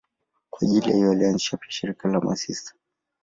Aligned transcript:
Kwa 0.49 0.67
ajili 0.67 0.93
hiyo 0.93 1.11
alianzisha 1.11 1.57
pia 1.57 1.71
shirika 1.71 2.09
la 2.09 2.19
masista. 2.19 2.73